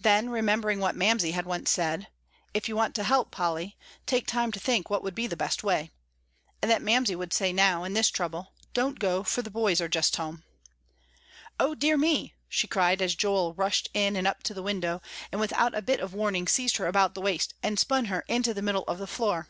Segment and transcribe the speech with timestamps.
[0.00, 2.08] Then, remembering what Mamsie had once said,
[2.52, 5.62] "If you want to help, Polly, take time to think what would be the best
[5.62, 5.92] way,"
[6.60, 9.86] and that Mamsie would say now, in this trouble, "Don't go, for the boys are
[9.86, 10.42] just home,"
[11.60, 15.40] "O dear me!" she cried as Joel rushed in and up to the window, and
[15.40, 18.62] without a bit of warning seized her about the waist and spun her into the
[18.62, 19.48] middle of the floor.